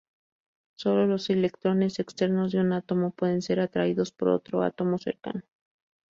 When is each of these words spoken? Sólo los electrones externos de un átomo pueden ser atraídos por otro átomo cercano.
Sólo 0.73 1.05
los 1.05 1.29
electrones 1.29 1.99
externos 1.99 2.51
de 2.51 2.59
un 2.59 2.73
átomo 2.73 3.11
pueden 3.11 3.43
ser 3.43 3.59
atraídos 3.59 4.11
por 4.11 4.29
otro 4.29 4.63
átomo 4.63 4.97
cercano. 4.97 5.43